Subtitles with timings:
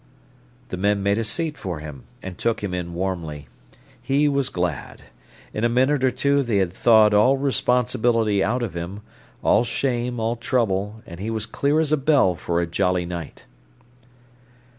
[0.69, 3.47] The men made a seat for him, and took him in warmly.
[4.01, 5.03] He was glad.
[5.53, 9.01] In a minute or two they had thawed all responsibility out of him,
[9.43, 13.45] all shame, all trouble, and he was clear as a bell for a jolly night.